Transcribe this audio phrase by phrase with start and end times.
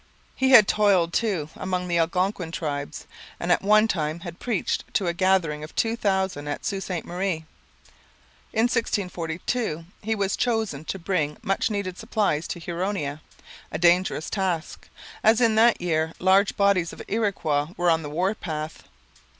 [0.35, 3.05] He had toiled, too, among the Algonquin tribes,
[3.39, 7.05] and at one time had preached to a gathering of two thousand at Sault Ste
[7.05, 7.45] Marie.
[8.51, 13.21] In 1642 he was chosen to bring much needed supplies to Huronia
[13.71, 14.89] a dangerous task,
[15.23, 18.85] as in that year large bodies of Iroquois were on the war path.